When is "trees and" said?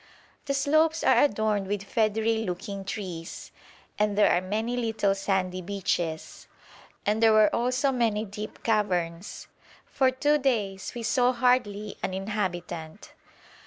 2.83-4.17